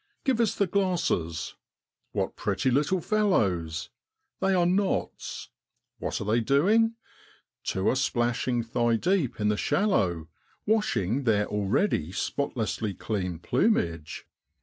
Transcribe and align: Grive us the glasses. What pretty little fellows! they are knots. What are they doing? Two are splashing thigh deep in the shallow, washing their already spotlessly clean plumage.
Grive 0.25 0.39
us 0.41 0.55
the 0.55 0.65
glasses. 0.65 1.53
What 2.11 2.35
pretty 2.35 2.71
little 2.71 3.01
fellows! 3.01 3.91
they 4.39 4.55
are 4.55 4.65
knots. 4.65 5.49
What 5.99 6.19
are 6.19 6.23
they 6.23 6.39
doing? 6.39 6.95
Two 7.63 7.87
are 7.87 7.95
splashing 7.95 8.63
thigh 8.63 8.95
deep 8.95 9.39
in 9.39 9.49
the 9.49 9.57
shallow, 9.57 10.27
washing 10.65 11.25
their 11.25 11.45
already 11.45 12.11
spotlessly 12.11 12.95
clean 12.95 13.37
plumage. 13.37 14.25